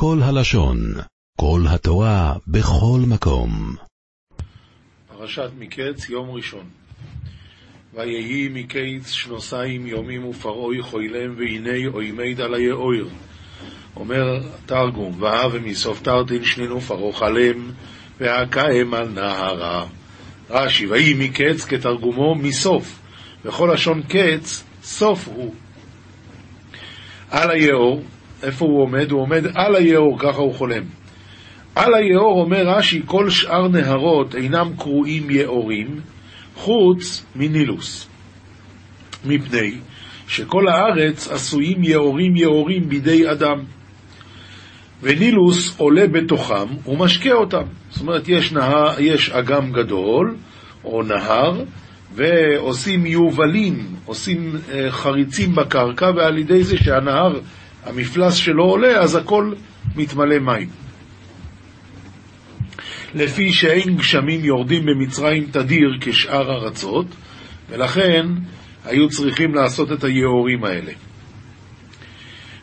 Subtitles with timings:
[0.00, 0.78] כל הלשון,
[1.40, 3.76] כל התורה, בכל מקום.
[5.08, 6.64] פרשת מקץ, יום ראשון.
[7.94, 13.08] ויהי מקץ שנוסיים יומים ופרעוי חוילם והנה אוימי דליה אויר.
[13.96, 17.70] אומר תרגום, והא ומסוף תרתין שנינו פרעה חלם,
[18.20, 19.86] והקאם על נהרה.
[20.50, 22.98] רש"י, ויהי מקץ כתרגומו מסוף,
[23.44, 25.54] וכל לשון קץ, סוף הוא.
[27.30, 28.02] על היאור,
[28.42, 29.10] איפה הוא עומד?
[29.10, 30.82] הוא עומד על היאור, ככה הוא חולם.
[31.74, 36.00] על היאור אומר רש"י, כל שאר נהרות אינם קרואים יאורים,
[36.54, 38.08] חוץ מנילוס.
[39.24, 39.72] מפני
[40.28, 43.58] שכל הארץ עשויים יאורים יאורים בידי אדם.
[45.02, 47.62] ונילוס עולה בתוכם ומשקה אותם.
[47.90, 50.36] זאת אומרת, יש, נהר, יש אגם גדול,
[50.84, 51.62] או נהר,
[52.14, 57.40] ועושים יובלים, עושים uh, חריצים בקרקע, ועל ידי זה שהנהר,
[57.84, 59.52] המפלס שלו עולה, אז הכל
[59.96, 60.68] מתמלא מים.
[63.14, 67.06] לפי שאין גשמים יורדים במצרים תדיר כשאר ארצות,
[67.70, 68.26] ולכן
[68.84, 70.92] היו צריכים לעשות את היאורים האלה.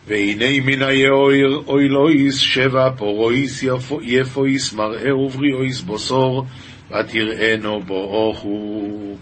[0.07, 1.31] והנה מן היאור
[1.67, 3.63] אוילויס שבע פורואיס
[4.01, 6.45] יפויס מראה ובריאויס בוסור
[6.91, 9.17] ותראינו בואוכו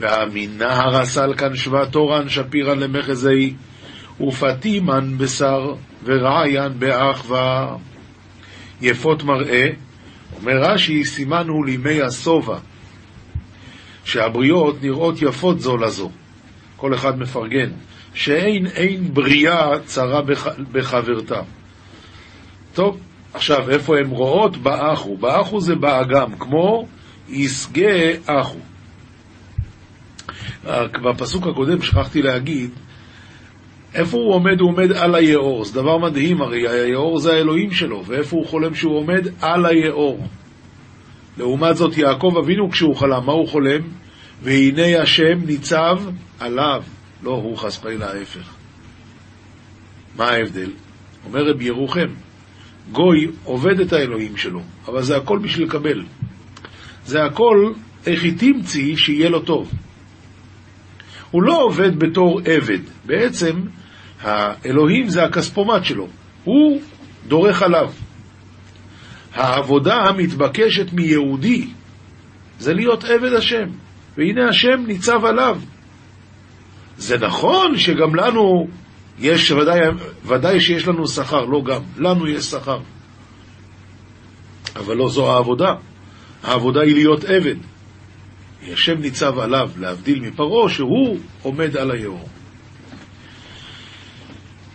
[0.00, 3.54] והמנהר הסלקן שווה תורן שפירן למחזי
[4.20, 5.74] ופתימן בשר
[6.04, 7.76] ורעיין באחווה
[8.80, 9.68] יפות מראה
[10.36, 12.58] אומר רש"י, סימן הוא לימי השובע,
[14.04, 16.10] שהבריות נראות יפות זו לזו,
[16.76, 17.70] כל אחד מפרגן,
[18.14, 21.40] שאין אין בריאה צרה בח, בחברתה.
[22.74, 22.98] טוב,
[23.34, 24.56] עכשיו, איפה הן רואות?
[24.56, 25.16] באחו.
[25.16, 26.86] באחו זה באגם, כמו
[27.28, 28.58] יסגה אחו.
[31.04, 32.70] בפסוק הקודם שכחתי להגיד,
[33.98, 34.60] איפה הוא עומד?
[34.60, 35.64] הוא עומד על היאור.
[35.64, 39.28] זה דבר מדהים, הרי היאור זה האלוהים שלו, ואיפה הוא חולם שהוא עומד?
[39.40, 40.26] על היאור.
[41.38, 43.80] לעומת זאת, יעקב אבינו כשהוא חלם, מה הוא חולם?
[44.42, 45.98] והנה השם ניצב
[46.40, 46.82] עליו.
[47.22, 48.48] לא הוא חס וחלילה ההפך.
[50.16, 50.70] מה ההבדל?
[51.26, 52.08] אומר רבי ירוחם,
[52.92, 56.04] גוי עובד את האלוהים שלו, אבל זה הכל בשביל לקבל.
[57.04, 57.72] זה הכל
[58.06, 59.72] איך היא תמציא שיהיה לו טוב.
[61.30, 63.60] הוא לא עובד בתור עבד, בעצם
[64.22, 66.08] האלוהים זה הכספומט שלו,
[66.44, 66.80] הוא
[67.28, 67.90] דורך עליו.
[69.34, 71.68] העבודה המתבקשת מיהודי
[72.58, 73.68] זה להיות עבד השם,
[74.16, 75.60] והנה השם ניצב עליו.
[76.98, 78.68] זה נכון שגם לנו
[79.18, 79.80] יש, ודאי,
[80.24, 82.78] ודאי שיש לנו שכר, לא גם, לנו יש שכר.
[84.76, 85.74] אבל לא זו העבודה.
[86.42, 87.56] העבודה היא להיות עבד.
[88.72, 92.28] השם ניצב עליו, להבדיל מפרעה, שהוא עומד על היאור.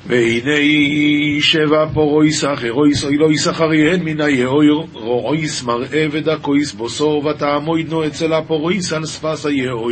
[0.08, 8.34] והנה שבע פורויס אחרויס אוי לא ישחריהן מן היאור רועיס מראה ודקויס בוסור ותעמוידנו אצל
[8.34, 9.92] הפורויס על שפס היאור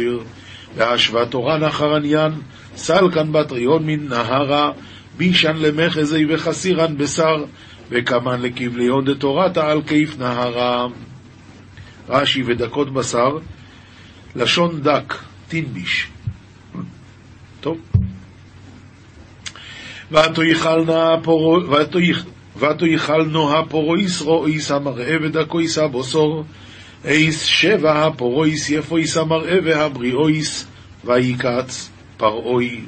[0.76, 2.32] והשווה תורן אחרניין
[2.76, 4.72] סלקן בטריון מן נהרה
[5.18, 7.44] בישן למחזי וחסירן בשר
[7.90, 10.88] וכמן לכבליון דתורתה על כיף נהרה
[12.10, 13.38] רש"י ודקות בשר
[14.36, 15.14] לשון דק,
[15.48, 16.08] תינביש.
[17.62, 17.91] טוב.
[22.56, 26.44] ותאכלנו הפורויס רואיס המראה ודקויס הבוסור
[27.06, 30.68] איס שבע הפורויס יפויס המראה והבריאויס
[31.06, 32.82] ויקץ פרעוי.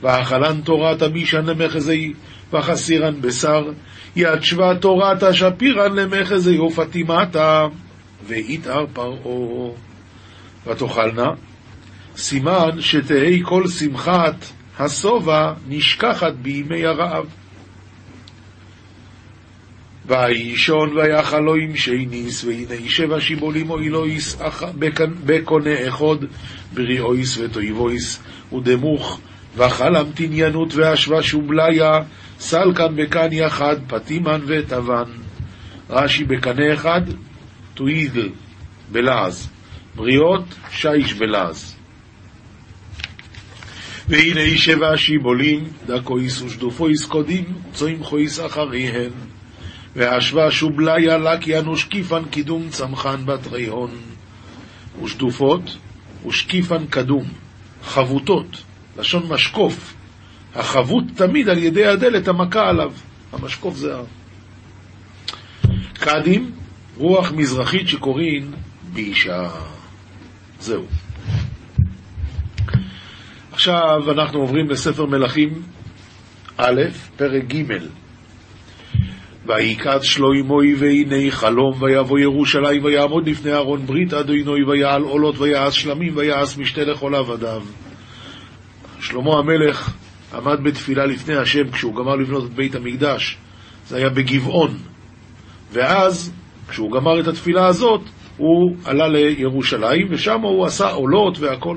[0.00, 2.12] ואכלן תורת המישן למחזי
[2.52, 3.64] וחסירן בשר.
[4.16, 7.66] יד שווה תורת השפירן למחזי ופטימתה
[8.26, 9.74] ואיתר פרעו.
[10.66, 11.30] ותאכלנה,
[12.16, 14.34] סימן שתהי כל שמחת
[14.78, 17.26] השובע נשכחת בימי הרעב.
[20.06, 24.38] וישון ויחל לו עם שייניס, והנה שבע שיבולים אוי אלוהיס
[25.24, 26.16] בקונה אחד,
[26.74, 28.22] בריאויס ותויבויס
[28.52, 29.20] ודמוך,
[29.56, 31.92] ואכל המתניינות והשווה שובליה,
[32.38, 35.10] סלקן בקן יחד, פטימן ותבן.
[35.90, 37.00] רש"י בקנה אחד,
[37.74, 38.28] תוידל,
[38.92, 39.48] בלעז.
[39.96, 41.77] בריות, שיש ולעז.
[44.08, 49.10] והנה שבע שיבולים, דקו איס ושדופו קודים, צוים חויס אחריהן.
[49.96, 53.90] והשווה שובליה לק ינוש קיפן קידום צמחן בתרי הון.
[55.02, 55.76] ושדופות,
[56.26, 57.24] ושקיפן קדום,
[57.84, 58.62] חבוטות,
[58.98, 59.94] לשון משקוף.
[60.54, 62.92] החבוט תמיד על ידי הדלת המכה עליו.
[63.32, 64.00] המשקוף זה ה...
[65.94, 66.50] קדים,
[66.96, 68.50] רוח מזרחית שקוראים
[68.92, 69.50] באישה.
[70.60, 70.86] זהו.
[73.58, 75.48] עכשיו אנחנו עוברים לספר מלכים
[76.56, 76.82] א',
[77.16, 77.62] פרק ג'.
[79.46, 86.16] ויקץ שלוימוי והנה חלום ויבוא ירושלים ויעמוד לפני ארון ברית אדוני ויעל עולות ויעש שלמים
[86.16, 87.62] ויעש משתה לכל עבדיו.
[89.00, 89.96] שלמה המלך
[90.34, 93.36] עמד בתפילה לפני השם כשהוא גמר לבנות את בית המקדש.
[93.86, 94.70] זה היה בגבעון.
[95.72, 96.32] ואז,
[96.68, 98.00] כשהוא גמר את התפילה הזאת,
[98.36, 101.76] הוא עלה לירושלים, ושם הוא עשה עולות והכל.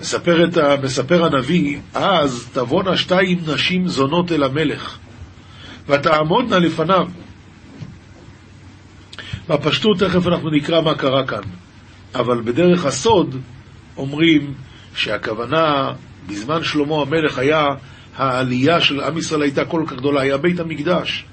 [0.00, 0.76] מספר, ה...
[0.82, 4.98] מספר הנביא, אז תבואנה שתיים נשים זונות אל המלך,
[5.88, 7.08] ותעמודנה לפניו.
[9.48, 11.42] בפשטות תכף אנחנו נקרא מה קרה כאן,
[12.14, 13.36] אבל בדרך הסוד
[13.96, 14.54] אומרים
[14.94, 15.92] שהכוונה,
[16.28, 17.66] בזמן שלמה המלך היה,
[18.16, 21.24] העלייה של עם ישראל הייתה כל כך גדולה, היה בית המקדש.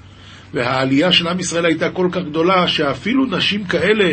[0.54, 4.12] והעלייה של עם ישראל הייתה כל כך גדולה, שאפילו נשים כאלה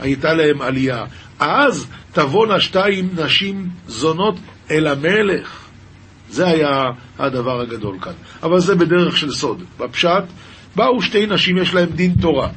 [0.00, 1.04] הייתה להם עלייה.
[1.38, 4.34] אז תבואנה שתיים נשים זונות
[4.70, 5.66] אל המלך.
[6.28, 6.82] זה היה
[7.18, 8.12] הדבר הגדול כאן.
[8.42, 9.62] אבל זה בדרך של סוד.
[9.78, 10.24] בפשט,
[10.76, 12.48] באו שתי נשים, יש להם דין תורה.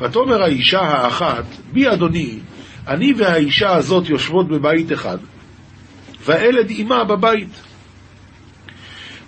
[0.00, 2.38] ותאמר האישה האחת, בי אדוני,
[2.88, 5.18] אני והאישה הזאת יושבות בבית אחד,
[6.24, 7.60] והילד עמה בבית.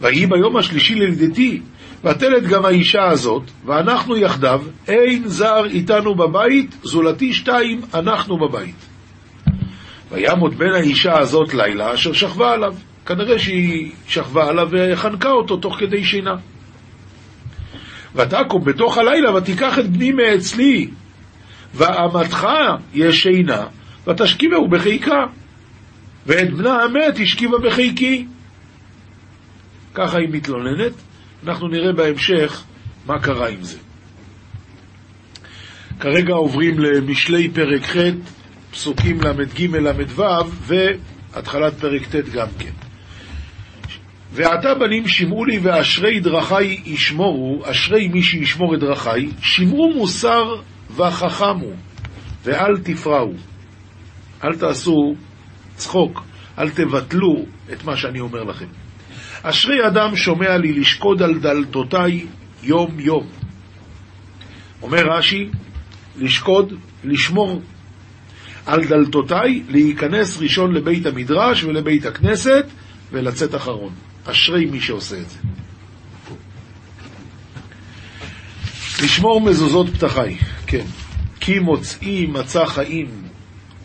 [0.00, 1.60] ויהי ביום השלישי ללידתי,
[2.05, 8.75] ותלד גם האישה הזאת, ואנחנו יחדיו, אין זר איתנו בבית, זולתי שתיים, אנחנו בבית.
[10.11, 12.75] וימות בן האישה הזאת לילה, אשר שכבה עליו.
[13.06, 16.35] כנראה שהיא שכבה עליו וחנקה אותו תוך כדי שינה.
[18.15, 20.91] ותקום בתוך הלילה ותיקח את בני מאצלי,
[21.75, 22.47] ואמתך
[22.95, 23.67] ישנה,
[24.06, 25.27] ותשכיבהו בחיקה,
[26.27, 28.27] ואת בנה המת השכיבה בחיקי.
[29.95, 30.93] ככה היא מתלוננת,
[31.46, 32.62] אנחנו נראה בהמשך
[33.06, 33.79] מה קרה עם זה.
[36.00, 37.96] כרגע עוברים למשלי פרק ח',
[38.70, 40.23] פסוקים ל"ג ל"ו,
[40.61, 42.70] והתחלת פרק ט' גם כן.
[44.32, 50.44] ועתה בנים שמעו לי ואשרי דרכי ישמורו, אשרי מי שישמור את דרכי, שמרו מוסר
[50.96, 51.70] וחכמו,
[52.44, 53.35] ואל תפרעו.
[54.44, 55.14] אל תעשו
[55.76, 56.25] צחוק,
[56.58, 58.83] אל תבטלו את מה שאני אומר לכם.
[59.46, 62.26] אשרי אדם שומע לי לשקוד על דלתותיי
[62.62, 63.26] יום יום.
[64.82, 65.49] אומר רש"י,
[66.19, 66.73] לשקוד,
[67.05, 67.62] לשמור
[68.67, 72.67] על דלתותיי, להיכנס ראשון לבית המדרש ולבית הכנסת
[73.12, 73.93] ולצאת אחרון.
[74.25, 75.38] אשרי מי שעושה את זה.
[79.05, 80.37] לשמור מזוזות פתחי,
[80.67, 80.85] כן.
[81.41, 83.06] כי מוצאי מצא חיים,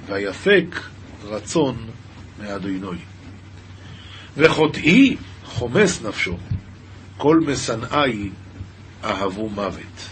[0.07, 0.79] ויפק
[1.23, 1.75] רצון
[2.39, 2.97] מאדוני.
[4.37, 5.15] וחוטאי
[5.49, 6.37] חומס נפשו,
[7.17, 8.29] כל משנאי
[9.03, 10.09] אהבו מוות.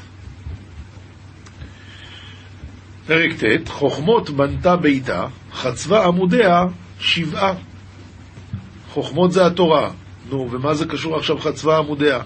[3.07, 6.65] פרק ט' חוכמות בנתה ביתה, חצבה עמודיה
[6.99, 7.53] שבעה.
[8.89, 9.91] חוכמות זה התורה.
[10.29, 12.19] נו, ומה זה קשור עכשיו חצבה עמודיה?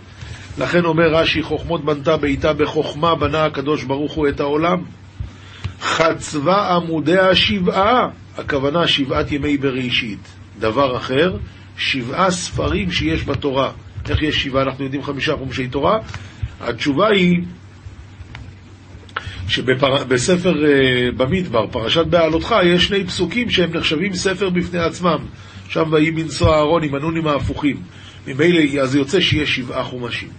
[0.58, 4.84] לכן אומר רש"י, חוכמות בנתה ביתה, בחוכמה בנה הקדוש ברוך הוא את העולם.
[5.82, 10.28] חצבה עמודיה שבעה, הכוונה שבעת ימי בראשית.
[10.60, 11.38] דבר אחר,
[11.78, 13.72] שבעה ספרים שיש בתורה.
[14.10, 14.64] איך יש שבעה?
[14.64, 16.00] אנחנו יודעים חמישה חומשי תורה.
[16.62, 17.42] התשובה היא
[19.48, 25.18] שבספר uh, במדבר, פרשת בעלותך, יש שני פסוקים שהם נחשבים ספר בפני עצמם.
[25.70, 27.78] שם ויהי בנשוא אהרון עם הנונים ההפוכים.
[28.28, 30.30] ממילא אז יוצא שיש שבעה חומשים.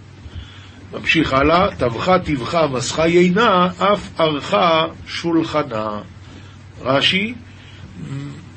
[0.93, 5.99] ממשיך הלאה, טבחה טבחה מסכה יינה, אף ערכה שולחנה.
[6.81, 7.33] רש"י,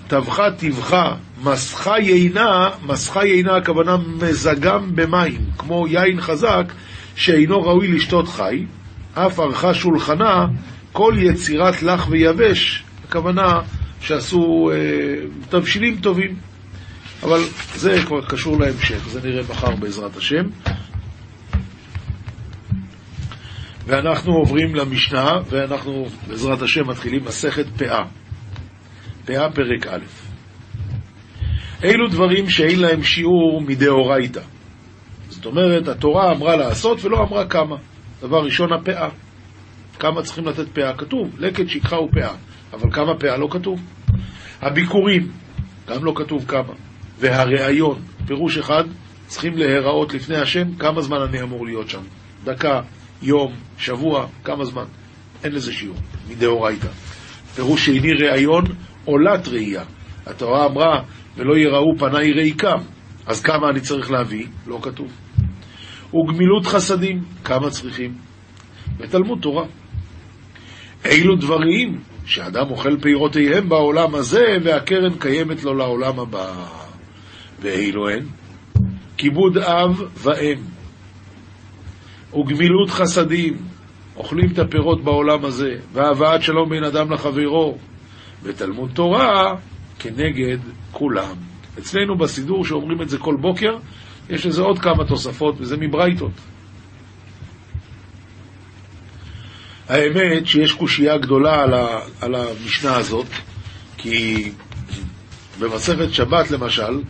[0.08, 6.72] טבחה טבחה מסכה יינה, מסכה יינה הכוונה מזגם במים, כמו יין חזק
[7.16, 8.64] שאינו ראוי לשתות חי,
[9.14, 10.46] אף ערכה שולחנה,
[10.92, 13.60] כל יצירת לח ויבש, הכוונה
[14.00, 16.36] שעשו אה, תבשילים טובים.
[17.22, 17.40] אבל
[17.74, 20.44] זה כבר קשור להמשך, זה נראה מחר בעזרת השם.
[23.86, 28.04] ואנחנו עוברים למשנה, ואנחנו בעזרת השם מתחילים מסכת פאה.
[29.26, 30.04] פאה פרק א'.
[31.82, 34.40] אילו דברים שאין להם שיעור מדאורייתא.
[35.28, 37.76] זאת אומרת, התורה אמרה לעשות ולא אמרה כמה.
[38.20, 39.08] דבר ראשון, הפאה.
[39.98, 40.96] כמה צריכים לתת פאה?
[40.96, 42.34] כתוב, לקט, שכחה ופאה.
[42.72, 43.80] אבל כמה פאה לא כתוב.
[44.62, 45.28] הביקורים,
[45.88, 46.72] גם לא כתוב כמה.
[47.18, 48.84] והראיון, פירוש אחד,
[49.26, 52.02] צריכים להיראות לפני השם, כמה זמן אני אמור להיות שם.
[52.44, 52.80] דקה,
[53.22, 54.84] יום, שבוע, כמה זמן.
[55.44, 55.96] אין לזה שיעור,
[56.28, 56.88] מדאורייתא.
[57.54, 58.64] פירוש שני ראיון,
[59.06, 59.84] עולת ראייה.
[60.26, 61.02] התורה אמרה,
[61.36, 62.78] ולא יראו פניי ריקם.
[63.26, 64.46] אז כמה אני צריך להביא?
[64.66, 65.12] לא כתוב.
[66.14, 68.14] וגמילות חסדים, כמה צריכים?
[68.98, 69.64] בתלמוד תורה.
[71.04, 76.52] אילו דברים שאדם אוכל פירותיהם בעולם הזה, והקרן קיימת לו לעולם הבא.
[77.60, 78.24] ואילו הן?
[79.16, 80.58] כיבוד אב ואם.
[82.34, 83.56] וגמילות חסדים,
[84.16, 87.78] אוכלים את הפירות בעולם הזה, והבאת שלום בין אדם לחברו,
[88.46, 89.54] ותלמוד תורה
[89.98, 90.58] כנגד
[90.92, 91.34] כולם.
[91.78, 93.76] אצלנו בסידור שאומרים את זה כל בוקר,
[94.30, 96.32] יש לזה עוד כמה תוספות, וזה מברייתות.
[99.88, 103.26] האמת שיש קושייה גדולה על, ה, על המשנה הזאת,
[103.96, 104.50] כי
[105.58, 107.00] במסכת שבת למשל,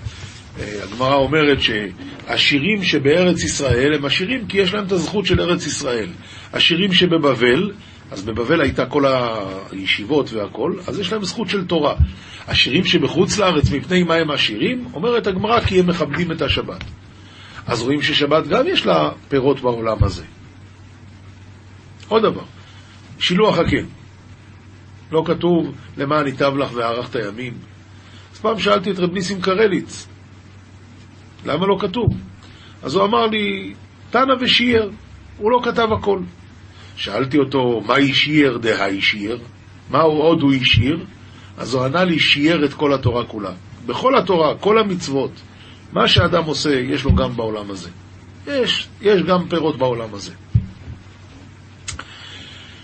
[0.61, 5.67] אה, הגמרא אומרת שהשירים שבארץ ישראל הם עשירים כי יש להם את הזכות של ארץ
[5.67, 6.09] ישראל.
[6.53, 7.73] השירים שבבבל,
[8.11, 11.95] אז בבבל הייתה כל הישיבות והכל, אז יש להם זכות של תורה.
[12.47, 14.89] השירים שבחוץ לארץ, מפני מה הם עשירים?
[14.95, 16.85] אומרת הגמרא כי הם מכבדים את השבת.
[17.67, 20.25] אז רואים ששבת גם יש לה פירות בעולם הזה.
[22.09, 22.45] עוד דבר,
[23.19, 23.87] שילוח הקן.
[25.13, 27.53] לא כתוב למען ייטב לך וארך את הימים.
[28.33, 30.09] אז פעם שאלתי את רב ניסים קרליץ,
[31.45, 32.07] למה לא כתוב?
[32.83, 33.75] אז הוא אמר לי,
[34.11, 34.91] תנא ושיער,
[35.39, 36.19] הוא לא כתב הכל.
[36.97, 39.39] שאלתי אותו, מה אישיר דהאי שיר?
[39.91, 41.05] מה עוד הוא השאיר?
[41.59, 43.53] אז הוא ענה לי, שיער את כל התורה כולה.
[43.87, 45.31] בכל התורה, כל המצוות,
[45.93, 47.91] מה שאדם עושה, יש לו גם בעולם הזה.
[48.47, 50.33] יש, יש גם פירות בעולם הזה.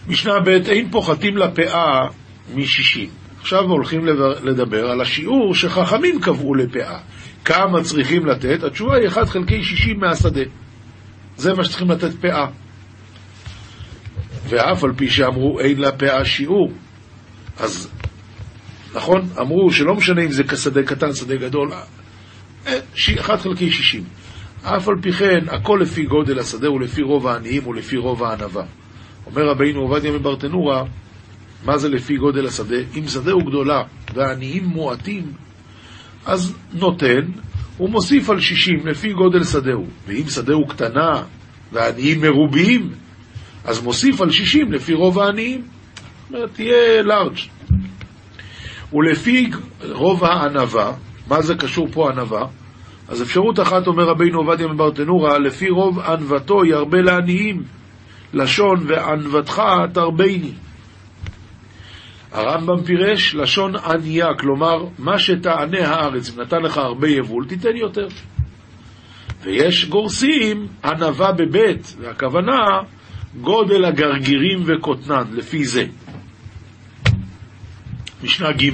[0.09, 2.09] משנה ב' אין פוחתים לפאה
[2.54, 3.09] משישים.
[3.40, 4.07] עכשיו הולכים
[4.42, 6.99] לדבר על השיעור שחכמים קבעו לפאה.
[7.45, 8.62] כמה צריכים לתת?
[8.62, 10.42] התשובה היא 1 חלקי 60 מהשדה.
[11.37, 12.47] זה מה שצריכים לתת פאה.
[14.53, 16.73] ואף על פי שאמרו אין לה פאה שיעור.
[17.59, 17.91] אז
[18.95, 21.73] נכון, אמרו שלא משנה אם זה שדה קטן, שדה גדול,
[22.65, 24.05] 1 אה, חלקי 60.
[24.63, 28.65] אף על פי כן, הכל לפי גודל השדה ולפי רוב העניים ולפי רוב הענווה.
[29.27, 30.85] אומר רבינו עובדיה מברטנורה,
[31.65, 32.77] מה זה לפי גודל השדה?
[32.99, 33.83] אם שדה הוא גדולה
[34.15, 35.33] והעניים מועטים,
[36.27, 37.21] אז נותן,
[37.77, 39.87] הוא מוסיף על 60 לפי גודל שדהו.
[40.07, 41.23] ואם שדהו קטנה
[41.73, 42.91] והעניים מרובים,
[43.64, 45.61] אז מוסיף על 60 לפי רוב העניים.
[45.61, 47.38] זאת אומרת, תהיה לארג'.
[48.92, 49.50] ולפי
[49.92, 50.92] רוב הענווה,
[51.28, 52.47] מה זה קשור פה ענווה?
[53.09, 57.62] אז אפשרות אחת, אומר רבינו עובדיה מברטנורה, לפי רוב ענוותו ירבה לעניים,
[58.35, 59.62] לשון וענוותך
[59.95, 60.52] תרביני.
[62.33, 68.09] הרמב"ם פירש לשון ענייה, כלומר, מה שתענה הארץ, אם נתן לך הרבה יבול, תיתן יותר.
[69.42, 72.59] ויש גורסים ענווה בבית, והכוונה
[73.41, 75.85] גודל הגרגירים וקוטנן, לפי זה.
[78.23, 78.71] משנה ג'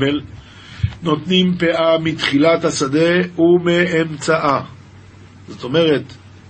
[1.03, 4.65] נותנים פאה מתחילת השדה ומאמצעה.
[5.49, 6.03] זאת אומרת,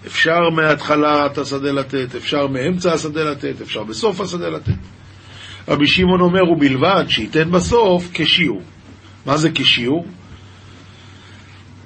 [0.07, 4.73] אפשר מהתחלת השדה לתת, אפשר מאמצע השדה לתת, אפשר בסוף השדה לתת.
[5.69, 8.63] רבי שמעון אומר, ובלבד שייתן בסוף כשיעור.
[9.27, 10.07] מה זה כשיעור?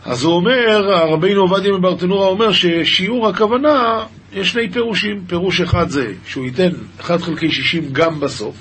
[0.04, 0.80] אז הוא אומר,
[1.12, 5.24] רבינו עובדיה מברטנורה אומר ששיעור הכוונה, יש שני פירושים.
[5.26, 6.70] פירוש אחד זה שהוא ייתן
[7.00, 8.56] 1 חלקי 60 גם בסוף.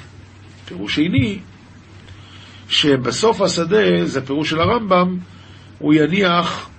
[0.66, 1.40] פירוש שני,
[2.70, 5.18] שבסוף השדה, זה פירוש של הרמב"ם,
[5.80, 6.70] הוא יניח,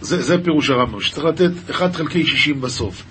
[0.00, 3.02] זה, זה פירוש הרמב"ם, שצריך לתת 1 חלקי 60 בסוף.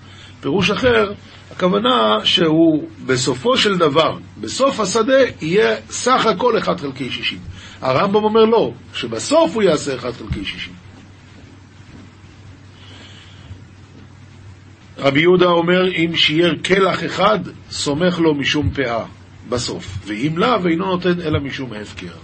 [0.41, 1.11] פירוש אחר,
[1.51, 7.39] הכוונה שהוא בסופו של דבר, בסוף השדה, יהיה סך הכל 1 חלקי 60.
[7.81, 10.82] הרמב"ם אומר לא, שבסוף הוא יעשה 1 חלקי 60.
[15.03, 19.05] רבי יהודה אומר, אם שיער קלח אחד, סומך לו משום פאה,
[19.49, 19.97] בסוף.
[20.05, 22.15] ואם לאו, אינו נותן אלא משום הפקר.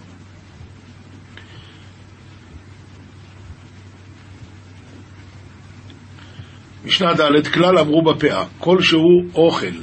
[6.86, 9.76] משנה ד' כלל אמרו בפאה, כל שהוא אוכל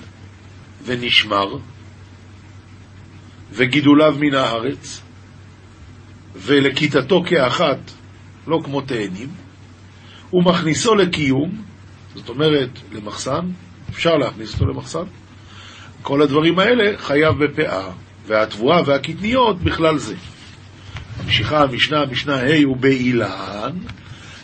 [0.84, 1.56] ונשמר,
[3.52, 5.02] וגידוליו מן הארץ,
[6.36, 7.90] ולכיתתו כאחת,
[8.46, 9.28] לא כמו תאנים,
[10.32, 11.62] ומכניסו לקיום,
[12.16, 13.40] זאת אומרת למחסן,
[13.90, 15.04] אפשר להכניס אותו למחסן,
[16.02, 17.90] כל הדברים האלה חייב בפאה,
[18.26, 20.14] והתבואה והקטניות בכלל זה.
[21.24, 23.72] ממשיכה המשנה, המשנה ה' הוא באילן,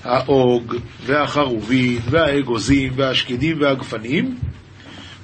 [0.04, 0.76] האוג
[1.06, 4.36] והחרובין והאגוזים והשקדים והגפנים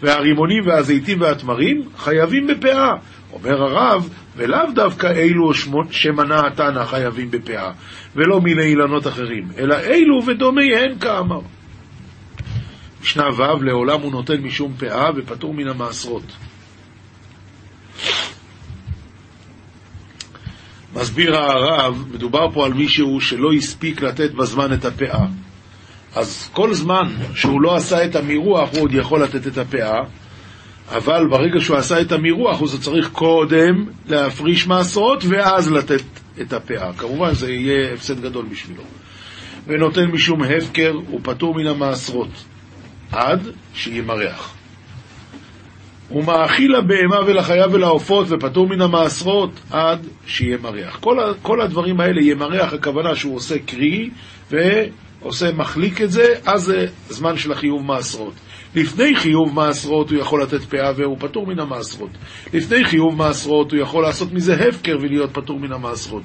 [0.03, 2.93] והרימונים והזיתים והתמרים חייבים בפאה.
[3.33, 5.55] אומר הרב, ולאו דווקא אלו
[5.91, 7.71] שמנה התנא חייבים בפאה,
[8.17, 11.41] ולא מיני אילנות אחרים, אלא אלו ודומיהן כאמר.
[13.03, 16.33] משנה ו' לעולם הוא נותן משום פאה ופטור מן המעשרות.
[20.95, 25.27] מסביר הרב, מדובר פה על מישהו שלא הספיק לתת בזמן את הפאה.
[26.15, 30.01] אז כל זמן שהוא לא עשה את המירוח, הוא עוד יכול לתת את הפאה,
[30.89, 36.03] אבל ברגע שהוא עשה את המירוח, הוא צריך קודם להפריש מעשרות ואז לתת
[36.41, 36.93] את הפאה.
[36.93, 38.83] כמובן זה יהיה הפסד גדול בשבילו.
[39.67, 42.45] ונותן משום הפקר, הוא פטור מן המעשרות,
[43.13, 44.55] עד שימרח.
[46.11, 50.99] ומאכיל לבהמה ולחיה ולעופות ופטור מן המעשרות עד שיהיה מריח.
[51.01, 54.11] כל, כל הדברים האלה יהיה מריח, הכוונה שהוא עושה קרי
[54.51, 58.35] ועושה מחליק את זה, אז זה זמן של החיוב מעשרות.
[58.75, 62.11] לפני חיוב מעשרות הוא יכול לתת פאה והוא פטור מן המעשרות.
[62.55, 66.23] לפני חיוב מעשרות הוא יכול לעשות מזה הפקר ולהיות פטור מן המעשרות.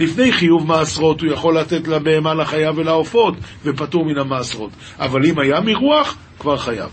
[0.00, 3.34] לפני חיוב מעשרות הוא יכול לתת לבהמה, לחיה ולעופות
[3.64, 4.70] ופטור מן המעשרות.
[4.98, 6.90] אבל אם היה מרוח, כבר חייב.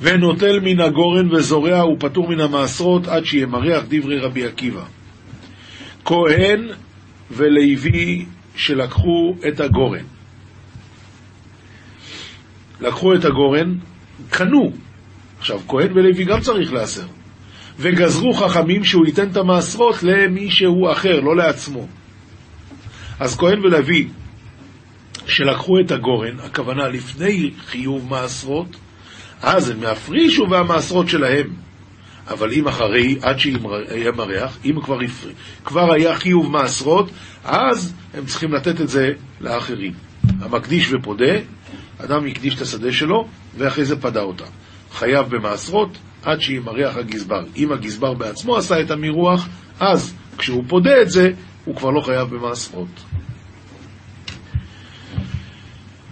[0.00, 4.84] ונוטל מן הגורן וזורע ופטור מן המעשרות עד שיהיה מריח דברי רבי עקיבא.
[6.04, 6.68] כהן
[7.30, 10.13] ולוי שלקחו את הגורן.
[12.80, 13.74] לקחו את הגורן,
[14.30, 14.72] קנו.
[15.38, 17.06] עכשיו, כהן ולוי גם צריך להסר.
[17.78, 21.86] וגזרו חכמים שהוא ייתן את המעשרות למישהו אחר, לא לעצמו.
[23.20, 24.08] אז כהן ולוי
[25.26, 28.76] שלקחו את הגורן, הכוונה לפני חיוב מעשרות,
[29.42, 31.46] אז הם יפרישו והמעשרות שלהם.
[32.28, 35.28] אבל אם אחרי, עד שיהיה מריח, אם כבר, יפר...
[35.64, 37.10] כבר היה חיוב מעשרות,
[37.44, 39.92] אז הם צריכים לתת את זה לאחרים.
[40.40, 41.34] המקדיש ופודה,
[41.98, 44.44] אדם הקדיש את השדה שלו, ואחרי זה פדה אותה.
[44.92, 47.44] חייב במעשרות עד שימרח הגזבר.
[47.56, 49.48] אם הגזבר בעצמו עשה את המירוח,
[49.80, 51.30] אז כשהוא פודה את זה,
[51.64, 53.04] הוא כבר לא חייב במעשרות.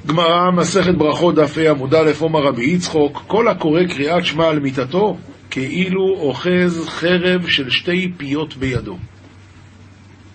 [0.06, 4.58] גמרא, מסכת ברכות, דף ה' עמוד א', עומר רבי יצחוק, כל הקורא קריאת שמע על
[4.58, 5.16] מיתתו,
[5.50, 8.98] כאילו אוחז חרב של שתי פיות בידו.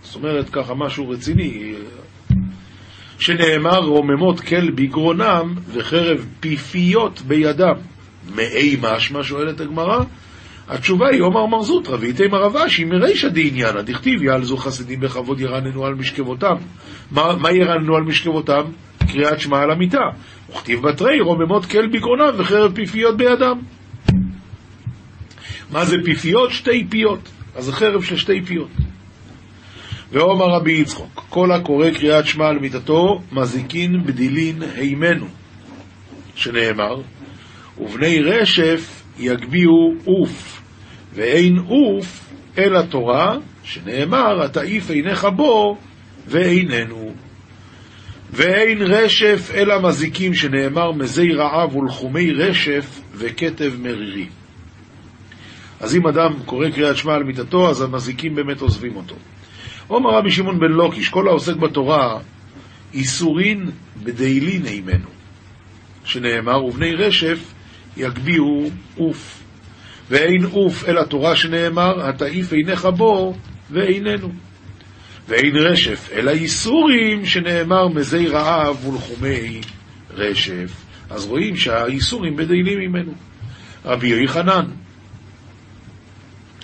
[0.04, 1.74] זאת אומרת, ככה משהו רציני,
[3.19, 7.75] שנאמר רוממות כל בגרונם וחרב פיפיות בידם.
[8.36, 10.03] מאי משמע, שואלת הגמרא?
[10.69, 16.55] התשובה היא, עומר מרזות, רביתם הרבשי מרישא דעניינה, דכתיב יעלזו חסידים בכבוד ירננו על משכבותם.
[17.12, 18.62] מה, מה ירננו על משכבותם?
[19.12, 20.03] קריאת שמע על המיטה.
[20.50, 23.59] וכתיב בתרי רוממות כל בגרונם וחרב פיפיות בידם.
[25.72, 26.51] מה זה פיפיות?
[26.51, 27.29] שתי פיות.
[27.55, 28.70] אז זה חרב של שתי פיות.
[30.11, 35.27] ואומר רבי יצחוק, כל הקורא קריאת שמע על מיטתו, מזיקין בדילין הימנו,
[36.35, 37.01] שנאמר,
[37.77, 40.61] ובני רשף יגביהו עוף,
[41.13, 45.77] ואין עוף אלא תורה, שנאמר, התעיף עיניך בו
[46.27, 47.13] ואיננו.
[48.31, 54.27] ואין רשף אלא מזיקים, שנאמר מזי רעב ולחומי רשף וכתב מרירי.
[55.79, 59.15] אז אם אדם קורא קריאת שמע על מיטתו, אז המזיקים באמת עוזבים אותו.
[59.89, 62.19] אומר רבי שמעון בן לוקיש, כל העוסק בתורה,
[62.93, 63.71] איסורין
[64.03, 65.09] בדאילין אימנו,
[66.03, 67.39] שנאמר, ובני רשף
[67.97, 69.43] יגביהו עוף.
[70.09, 73.35] ואין עוף אלא תורה שנאמר, התעיף עיניך בו
[73.71, 74.31] ואיננו.
[75.27, 79.61] ואין רשף, אלא איסורים שנאמר מזי רעב ולחומי
[80.13, 80.71] רשף.
[81.09, 83.13] אז רואים שהאיסורים בדיינים ממנו.
[83.85, 84.65] רבי יוחנן,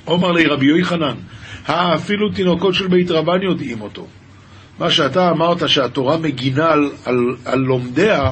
[0.08, 1.16] אומר לי רבי יוחנן,
[1.68, 4.08] אפילו תינוקות של בית רבן יודעים אותו.
[4.80, 8.32] מה שאתה אמרת שהתורה מגינה על, על, על לומדיה,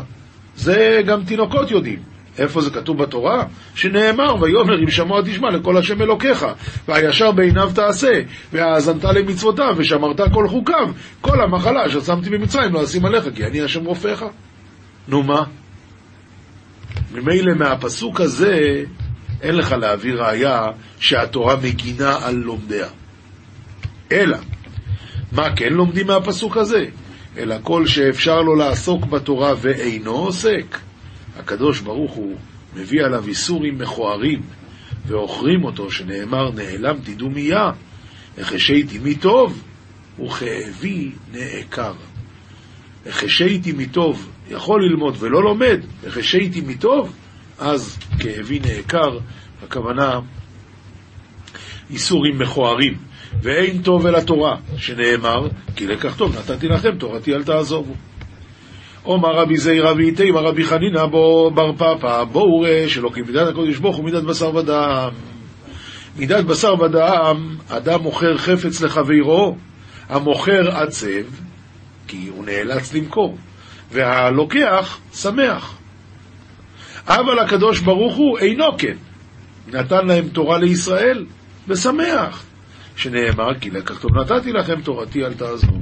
[0.56, 2.00] זה גם תינוקות יודעים.
[2.38, 3.44] איפה זה כתוב בתורה?
[3.76, 6.46] שנאמר, ויאמר אם שמוע תשמע לכל השם אלוקיך,
[6.88, 8.22] והישר בעיניו תעשה,
[8.54, 10.90] והאזנת למצוותיו, ושמרת כל חוקיו,
[11.22, 14.26] כל המחלה אשר שמתי במצרים לא אשים עליך, כי אני השם רופאיך.
[15.08, 15.44] נו מה?
[17.14, 18.84] ממילא מהפסוק הזה
[19.42, 20.66] אין לך להביא ראיה
[21.00, 22.88] שהתורה מגינה על לומדיה.
[24.12, 24.38] אלא,
[25.32, 26.86] מה כן לומדים מהפסוק הזה?
[27.38, 30.80] אלא כל שאפשר לו לעסוק בתורה ואינו עוסק,
[31.38, 32.38] הקדוש ברוך הוא
[32.76, 34.42] מביא עליו איסורים מכוערים
[35.06, 37.70] ועוכרים אותו, שנאמר נעלמתי דומיה,
[38.38, 39.64] החשייתי מטוב
[40.26, 41.94] וכאבי נעקר.
[43.06, 47.14] החשייתי מטוב, יכול ללמוד ולא לומד, החשייתי מטוב,
[47.60, 49.18] אז כאבי נעקר,
[49.64, 50.20] הכוונה
[51.90, 53.11] איסורים מכוערים.
[53.44, 57.94] ואין טוב אל התורה, שנאמר, כי לקח טוב נתתי לכם, תורתי אל תעזובו.
[59.04, 61.06] עומר רבי זעירא ואיתימה רבי חנינא
[61.54, 65.10] בר פפא, בואו ראה שלא כמידת הקודש ברוך הוא מידת בשר ודם.
[66.18, 69.56] מידת בשר ודם, אדם מוכר חפץ לחברו,
[70.10, 71.08] המוכר עצב,
[72.08, 73.38] כי הוא נאלץ למכור,
[73.92, 75.78] והלוקח שמח.
[77.08, 78.96] אבל הקדוש ברוך הוא אינו כן,
[79.68, 81.26] נתן להם תורה לישראל,
[81.68, 82.44] ושמח.
[83.02, 85.78] שנאמר, כי לקח טוב נתתי לכם תורתי אל תעזבו.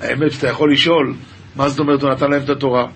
[0.00, 1.14] האמת שאתה יכול לשאול,
[1.56, 2.86] מה זאת אומרת הוא נתן להם את התורה?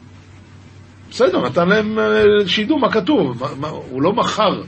[1.10, 3.42] בסדר, נתן להם אה, שידעו מה כתוב,
[3.90, 4.62] הוא לא מכר,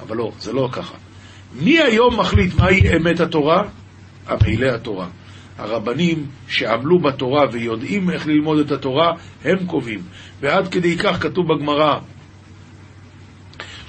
[0.00, 0.94] אבל לא, זה לא ככה.
[1.54, 3.62] מי היום מחליט מהי אמת התורה?
[4.26, 5.06] המעילי התורה.
[5.58, 9.12] הרבנים שעמלו בתורה ויודעים איך ללמוד את התורה,
[9.44, 10.00] הם קובעים.
[10.40, 11.98] ועד כדי כך כתוב בגמרא,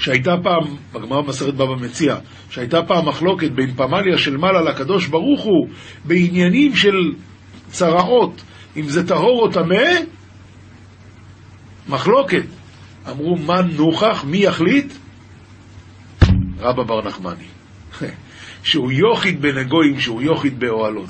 [0.02, 2.16] שהייתה פעם, בגמרא במסכת בבא מציע,
[2.50, 5.68] שהייתה פעם מחלוקת בין פמליה של מעלה לקדוש ברוך הוא
[6.06, 6.96] בעניינים של
[7.68, 8.42] צרעות,
[8.78, 9.84] אם זה טהור או טמא,
[11.90, 12.44] מחלוקת.
[13.10, 14.94] אמרו, מה נוכח, מי יחליט?
[16.60, 17.48] רבא בר נחמני.
[18.64, 21.10] שהוא יוחיד בין הגויים, שהוא יוחיד באוהלות.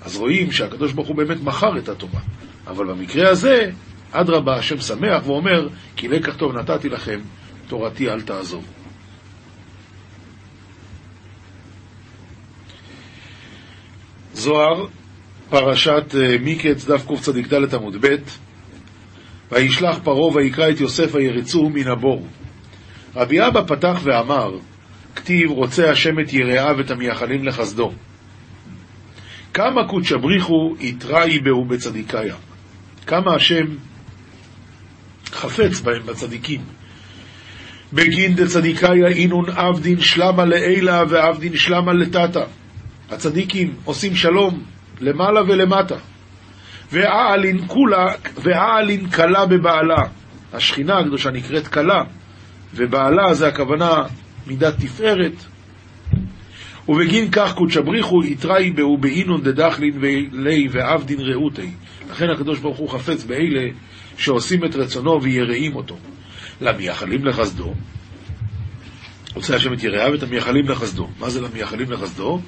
[0.00, 2.20] אז רואים שהקדוש ברוך הוא באמת מכר את התורה.
[2.66, 3.70] אבל במקרה הזה,
[4.12, 7.20] אדרבה, השם שמח ואומר, כי לקח טוב נתתי לכם,
[7.68, 8.64] תורתי אל תעזוב.
[14.34, 14.86] זוהר,
[15.50, 18.16] פרשת אה, מקץ, דף קצ"ד עמוד ב',
[19.52, 22.26] וישלח פרעה ויקרא את יוסף וירצו מן הבור.
[23.16, 24.58] רבי אבא פתח ואמר,
[25.16, 27.92] כתיב רוצה השם את יראיו ואת המייחלים לחסדו.
[29.54, 32.36] כמה קודשא בריחו יתראי בהו בצדיקיה.
[33.06, 33.66] כמה השם
[35.26, 36.60] חפץ בהם בצדיקים.
[37.94, 42.44] בגין דצדיקיה אינון עבדין שלמה לעילה ועבדין שלמה לטאטה.
[43.10, 44.62] הצדיקים עושים שלום
[45.00, 45.96] למעלה ולמטה.
[46.92, 50.02] ואעלין כולה, ואעלין כלה בבעלה.
[50.52, 52.02] השכינה הקדושה נקראת כלה,
[52.74, 54.02] ובעלה זה הכוונה
[54.46, 55.44] מידת תפארת.
[56.88, 61.70] ובגין כך קודשא בריחו יתראי בהו באינון דדחלין ולי ועבדין רעותי.
[62.10, 63.68] לכן הקדוש ברוך הוא חפץ באלה
[64.18, 65.96] שעושים את רצונו ויראים אותו.
[66.60, 67.74] למייחלים לחסדו.
[69.34, 71.08] רוצה השם את יראיו ואת המייחלים לחסדו.
[71.20, 72.40] מה זה למייחלים לחסדו?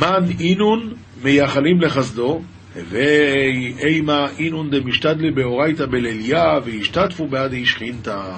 [0.00, 2.42] מן אינון מייחלים לחסדו,
[2.74, 8.32] הווי אימה אינון דמשתדלי באורייתא בליליה והשתתפו בעד איש חינתא.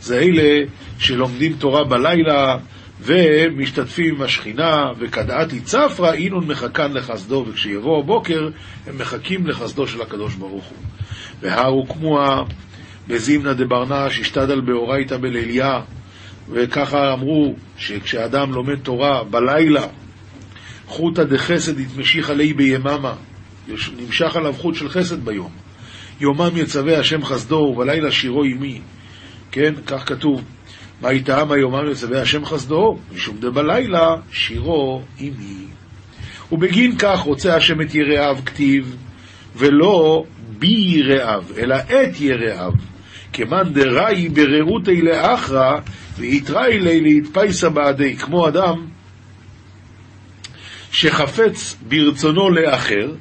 [0.00, 0.64] זה אלה
[0.98, 2.58] שלומדים תורה בלילה
[3.00, 8.48] ומשתתפים עם השכינה, וכדעתי צפרא אינון מחכן לחסדו, וכשיבוא הבוקר
[8.86, 10.78] הם מחכים לחסדו של הקדוש ברוך הוא.
[11.40, 12.44] והרו כמוה
[13.08, 15.80] בזימנא דברנש השתדל באורייתא בליליה,
[16.50, 19.86] וככה אמרו שכשאדם לומד תורה בלילה,
[20.86, 23.14] חוטא דחסד יתמשיך עלי ביממה,
[23.96, 25.50] נמשך עליו חוט של חסד ביום.
[26.20, 28.80] יומם יצווה השם חסדו ובלילה שירו עמי.
[29.50, 30.44] כן, כך כתוב.
[31.00, 32.98] מה יטעם היומם יצווה השם חסדו?
[33.14, 35.64] משום דבלילה שירו עמי.
[36.52, 38.96] ובגין כך רוצה השם את יראיו כתיב,
[39.56, 40.24] ולא
[40.58, 42.72] בי יראיו, אלא את יראיו.
[43.34, 45.80] כמאן דראי ברעותי לאחרא,
[46.18, 48.86] ויתראי לי להתפייסא בעדי, כמו אדם
[50.92, 53.12] שחפץ ברצונו לאחר,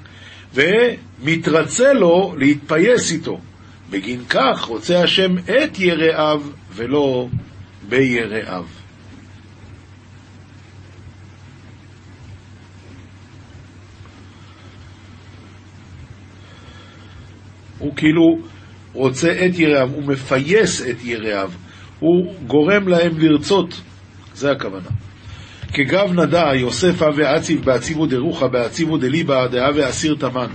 [0.53, 3.39] ומתרצה לו להתפייס איתו.
[3.89, 6.41] בגין כך רוצה השם את יראיו
[6.75, 7.27] ולא
[7.89, 8.65] ביראיו.
[17.79, 18.52] הוא כאילו
[18.93, 21.51] רוצה את יראיו, הוא מפייס את יראיו,
[21.99, 23.81] הוא גורם להם לרצות,
[24.33, 24.89] זה הכוונה.
[25.73, 30.47] כגב נדע יוסף אבי אציב בעציבו דרוחה בעציבו דליבה דהווה אסיר תמן.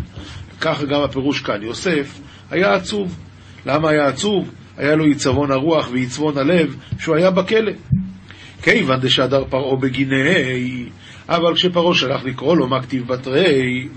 [0.61, 1.63] ככה גם הפירוש כאן.
[1.63, 2.21] יוסף
[2.51, 3.19] היה עצוב.
[3.67, 4.51] למה היה עצוב?
[4.77, 7.73] היה לו עיצבון הרוח ועיצבון הלב שהוא היה בכלא.
[8.63, 10.89] כיוון דשדר פרעה בגיני,
[11.29, 13.89] אבל כשפרעה שלח לקרוא לו מה כתיב בתרי,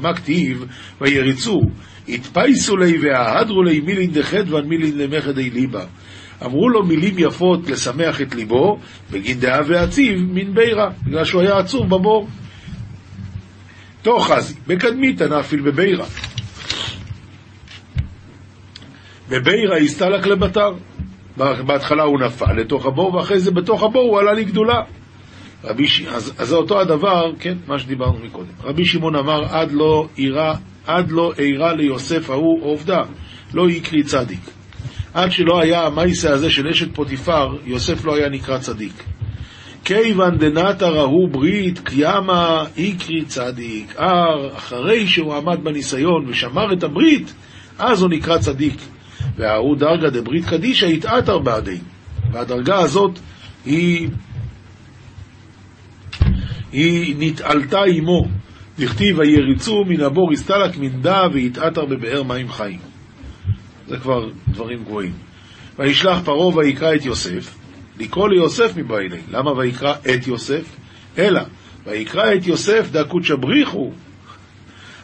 [0.00, 0.64] מה כתיב
[1.00, 1.60] ויריצו,
[2.08, 5.84] התפייסו לי וההדרו לי מילין דחדוון מילין למחדי ליבה.
[6.44, 8.78] אמרו לו מילים יפות לשמח את ליבו,
[9.10, 12.28] בגין דעה ועציב מן בירה, בגלל שהוא היה עצוב בבור.
[14.02, 16.06] תוך אז, בקדמית נפיל בבירה.
[19.28, 20.70] בבירה הסתלק לבתר.
[21.66, 24.82] בהתחלה הוא נפל לתוך הבור, ואחרי זה בתוך הבור הוא עלה לגדולה.
[25.64, 26.00] רבי ש...
[26.00, 28.52] אז, אז זה אותו הדבר, כן, מה שדיברנו מקודם.
[28.64, 30.54] רבי שמעון אמר, עד לא אירע,
[30.86, 33.02] עד לא אירע ליוסף ההוא עובדה,
[33.54, 34.40] לא יקרי צדיק.
[35.14, 38.92] עד שלא היה המייסה הזה של אשת פוטיפר, יוסף לא היה נקרא צדיק.
[39.84, 43.94] כיוון דנתא ראו ברית קיימא איקרי צדיק.
[43.98, 47.34] אר, אחרי שהוא עמד בניסיון ושמר את הברית,
[47.78, 48.74] אז הוא נקרא צדיק.
[49.36, 51.78] וההוא דרגא דברית קדישא יתעתר בעדי.
[52.32, 53.18] והדרגה הזאת
[53.66, 54.08] היא,
[56.72, 58.24] היא נתעלתה עמו.
[58.78, 62.78] דכתיב ויריצו מן הבור הסתלק מן דה ויתעתר בבאר מים חיים.
[63.86, 65.12] זה כבר דברים גבוהים.
[65.78, 67.58] וישלח פרעה ויקרא את יוסף,
[67.98, 69.20] לקרוא ליוסף מבעילי.
[69.30, 70.76] למה ויקרא את יוסף?
[71.18, 71.40] אלא,
[71.86, 73.90] ויקרא את יוסף דקות שבריחו.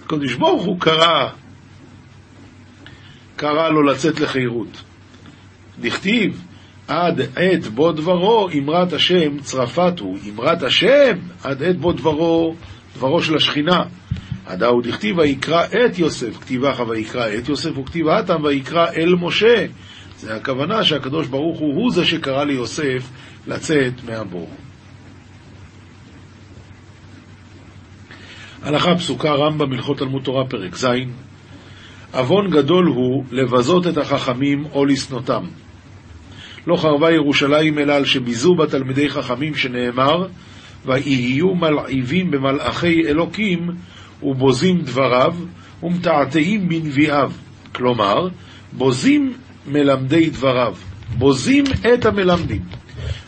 [0.04, 1.28] הקדוש ברוך הוא קרא,
[3.36, 4.82] קרא לו לצאת לחירות.
[5.80, 6.42] דכתיב,
[6.88, 10.18] עד עת בו דברו, אמרת השם צרפת הוא.
[10.34, 12.54] אמרת השם, עד עת בו דברו,
[12.96, 13.84] דברו של השכינה.
[14.46, 19.66] הדאו דכתיב ויקרא את יוסף, כתיבך ויקרא את יוסף, וכתיב התם ויקרא אל משה.
[20.18, 23.10] זה הכוונה שהקדוש ברוך הוא הוא זה שקרא ליוסף
[23.46, 24.50] לצאת מהבור.
[28.62, 30.86] הלכה פסוקה רמב"ם הלכות תלמוד תורה פרק ז'
[32.12, 35.44] עוון גדול הוא לבזות את החכמים או לשנותם.
[36.66, 40.26] לא חרבה ירושלים אלא על שביזו בה תלמידי חכמים שנאמר
[40.86, 43.70] ויהיו מלעיבים במלאכי אלוקים
[44.22, 45.34] ובוזים דבריו
[45.82, 47.32] ומתעתעים בנביאיו.
[47.72, 48.28] כלומר,
[48.72, 49.32] בוזים
[49.66, 50.74] מלמדי דבריו,
[51.18, 52.62] בוזים את המלמדים.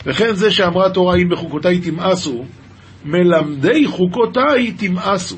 [0.05, 2.45] וכן זה שאמרה תורה אם בחוקותיי תמאסו,
[3.05, 5.37] מלמדי חוקותיי תמאסו.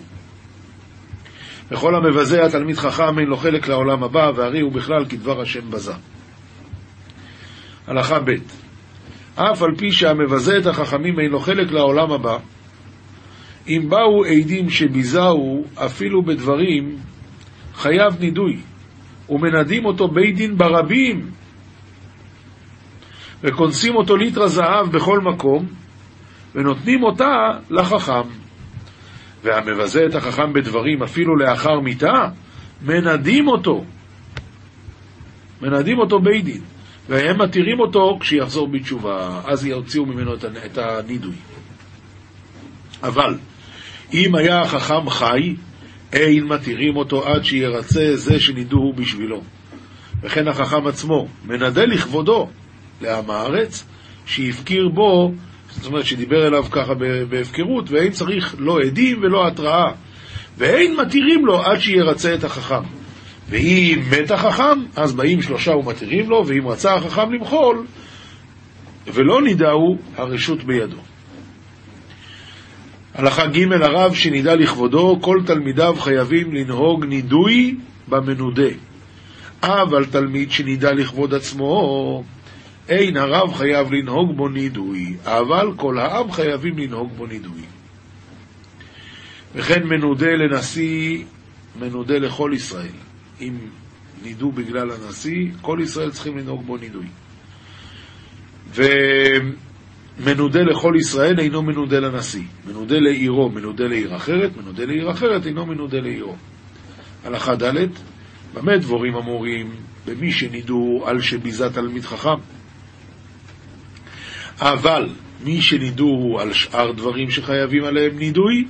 [1.72, 5.94] וכל המבזה התלמיד חכם אין לו חלק לעולם הבא, והרי הוא בכלל כדבר השם בזה.
[7.88, 8.32] הלכה ב'
[9.36, 12.38] אף על פי שהמבזה את החכמים אין לו חלק לעולם הבא,
[13.68, 16.98] אם באו עדים שביזהו אפילו בדברים,
[17.76, 18.60] חייב נידוי,
[19.30, 21.32] ומנדים אותו בית דין ברבים,
[23.44, 25.66] וכונסים אותו ליטרה זהב בכל מקום,
[26.56, 28.28] ונותנים אותה לחכם.
[29.44, 32.28] והמבזה את החכם בדברים אפילו לאחר מיתה,
[32.82, 33.84] מנדים אותו.
[35.62, 36.62] מנדים אותו בית דין,
[37.12, 40.34] והם מתירים אותו כשיחזור בתשובה, אז יוציאו ממנו
[40.66, 41.36] את הנידוי.
[43.04, 43.38] אבל
[44.14, 45.56] אם היה החכם חי,
[46.14, 49.42] אין מתירים אותו עד שירצה זה שנידוהו בשבילו.
[50.24, 52.50] וכן החכם עצמו מנדה לכבודו
[53.02, 53.86] לעם הארץ,
[54.26, 55.32] שהפקיר בו
[55.70, 56.94] זאת אומרת שדיבר אליו ככה
[57.30, 59.92] בהפקרות, ואין צריך לא עדים ולא התראה.
[60.58, 63.01] ואין מתירים לו עד שירצה את החכם.
[63.52, 67.86] ואם מת החכם, אז באים שלושה ומתירים לו, ואם רצה החכם למחול,
[69.08, 70.98] ולא נידהו, הרשות בידו.
[73.14, 77.76] הלכה ג' הרב שנידע לכבודו, כל תלמידיו חייבים לנהוג נידוי
[78.08, 78.70] במנודה.
[79.64, 82.24] אבל תלמיד שנידע לכבוד עצמו,
[82.90, 87.62] אין הרב חייב לנהוג בו נידוי, אבל כל העם חייבים לנהוג בו נידוי.
[89.56, 91.24] וכן מנודה לנשיא,
[91.80, 93.11] מנודה לכל ישראל.
[93.42, 93.58] אם
[94.24, 97.06] נידו בגלל הנשיא, כל ישראל צריכים לנהוג בו נידוי.
[100.20, 102.44] ומנודה לכל ישראל אינו מנודה לנשיא.
[102.68, 106.36] מנודה לעירו, מנודה לעיר אחרת, מנודה לעיר אחרת אינו מנודה לעירו.
[107.26, 107.88] הלכה ד'
[108.54, 109.72] במה דבורים אמורים?
[110.06, 112.40] במי שנידו על שביזה תלמיד חכם.
[114.60, 115.10] אבל
[115.44, 118.66] מי שנידו על שאר דברים שחייבים עליהם נידוי,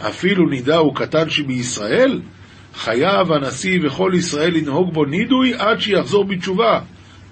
[0.00, 2.20] אפילו נידה הוא קטן שבישראל,
[2.74, 6.80] חייב הנשיא וכל ישראל לנהוג בו נידוי עד שיחזור בתשובה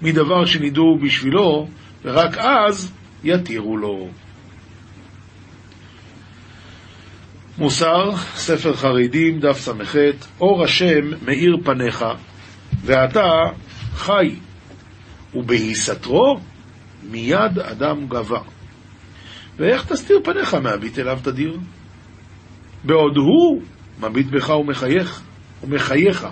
[0.01, 1.67] מדבר שנידו בשבילו,
[2.05, 2.91] ורק אז
[3.23, 4.07] יתירו לו.
[7.57, 9.95] מוסר, ספר חרדים, דף ס"ח,
[10.41, 12.05] אור השם מאיר פניך,
[12.85, 13.29] ואתה
[13.93, 14.35] חי,
[15.33, 16.39] ובהיסתרו
[17.09, 18.39] מיד אדם גבה.
[19.57, 21.57] ואיך תסתיר פניך מהביט אליו תדיר?
[22.83, 23.61] בעוד הוא
[23.99, 25.21] מביט בך ומחייך,
[25.63, 26.27] ומחייך.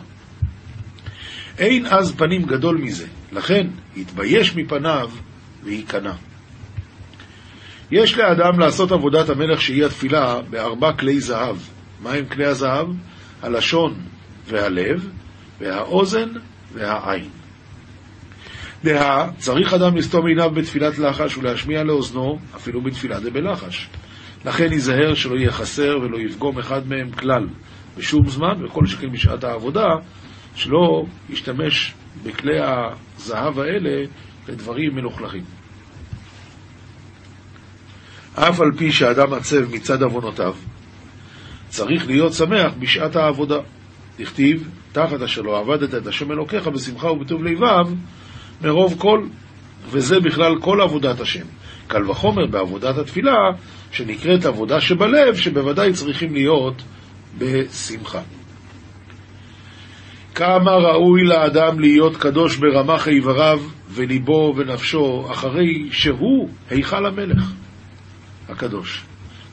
[1.58, 5.10] אין אז פנים גדול מזה, לכן יתבייש מפניו
[5.64, 6.14] וייכנע.
[7.92, 11.58] יש לאדם לעשות עבודת המלך שהיא התפילה בארבע כלי זהב.
[12.04, 12.88] מהם כלי הזהב?
[13.42, 13.94] הלשון
[14.48, 15.10] והלב,
[15.60, 16.30] והאוזן
[16.74, 17.30] והעין.
[18.84, 23.90] דהה, צריך אדם לסתום עיניו בתפילת לחש ולהשמיע לאוזנו, אפילו בתפילה דבלחש.
[24.46, 27.48] לכן ייזהר שלא יהיה חסר ולא יפגום אחד מהם כלל
[27.98, 29.88] בשום זמן, וכל שכן בשעת העבודה,
[30.56, 34.06] שלא ישתמש בכלי הזהב האלה
[34.48, 35.44] לדברים מלוכלכים.
[38.36, 40.54] אף על פי שאדם עצב מצד עוונותיו,
[41.68, 43.58] צריך להיות שמח בשעת העבודה.
[44.20, 47.94] דכתיב, תחת אשר לא עבדת את השם אלוקיך בשמחה ובטוב לבב,
[48.62, 49.28] מרוב כל,
[49.90, 51.46] וזה בכלל כל עבודת השם.
[51.88, 53.36] קל וחומר בעבודת התפילה,
[53.92, 56.84] שנקראת עבודה שבלב, שבוודאי צריכים להיות
[57.38, 58.22] בשמחה.
[60.36, 67.52] כמה ראוי לאדם להיות קדוש ברמ"ח איבריו וליבו ונפשו, אחרי שהוא היכל המלך
[68.50, 69.04] הקדוש.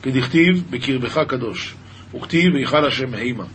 [0.01, 1.75] כדכתיב בקרבך קדוש,
[2.15, 3.45] וכתיב היכל השם המה,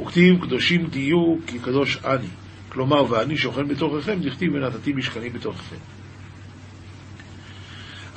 [0.00, 2.28] וכתיב קדושים תהיו כי קדוש אני.
[2.68, 5.76] כלומר, ואני שוכן בתוככם, דכתיב ונתתי משכני בתוככם.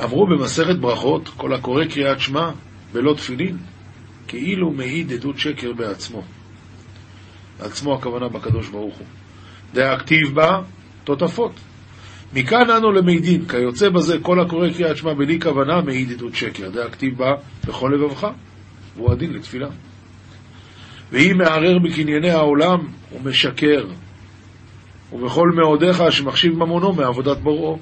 [0.04, 2.52] אמרו במסכת ברכות, כל הקורא קריאת שמע
[2.94, 3.58] בלא תפילין,
[4.28, 6.24] כאילו מעיד עדות שקר בעצמו.
[7.60, 9.08] בעצמו הכוונה בקדוש ברוך הוא.
[9.74, 10.62] דהכתיב בה
[11.04, 11.52] תותפות.
[12.34, 16.70] מכאן אנו למעידין, כיוצא בזה כל הקורא קריאת שמע בלי כוונה מעיד עדות שקר.
[16.70, 17.34] דהכתיב בה
[17.68, 18.28] בכל לבבך.
[18.96, 19.68] והוא הדין לתפילה.
[21.12, 23.86] ואם מערער בקנייני העולם, הוא משקר.
[25.13, 27.80] ובכל מאודיך שמחשיב ממונו מעבודת בוראו.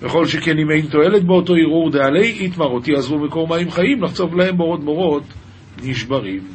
[0.00, 4.34] וכל שכן אם אין תועלת באותו ערעור דעלי איתמר אותי עזבו מקור מים חיים, לחצוב
[4.34, 5.22] להם בורות בורות
[5.82, 6.48] נשברים.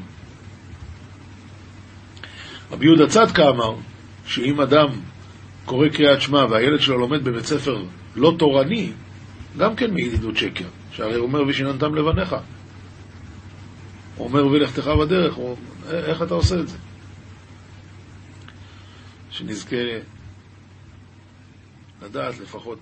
[2.72, 3.76] רבי יהודה צדקה אמר
[4.26, 4.88] שאם אדם
[5.66, 7.84] קורא קריאת שמע והילד שלו לומד בבית ספר
[8.16, 8.92] לא תורני,
[9.58, 12.36] גם כן מידידות שקר, שהרי הוא אומר ושיננתם לבניך.
[14.16, 15.56] הוא אומר ולכתך בדרך, הוא...
[15.90, 16.78] איך אתה עושה את זה?
[19.30, 19.76] שנזכה
[22.02, 22.80] לדעת לפחות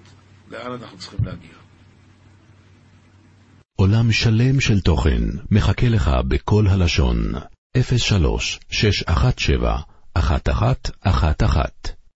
[0.49, 1.51] לאן אנחנו צריכים להגיע.
[3.75, 7.17] עולם שלם של תוכן מחכה לך בכל הלשון,
[7.97, 9.81] 03 617
[10.17, 11.98] 1111